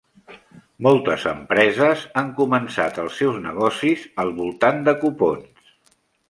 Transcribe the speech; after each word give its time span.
Moltes 0.85 1.25
empreses 1.31 2.05
han 2.21 2.31
començat 2.39 2.97
els 3.03 3.19
seus 3.21 3.37
negocis 3.45 4.07
al 4.25 4.35
voltant 4.41 4.83
de 4.89 4.97
cupons. 5.05 5.71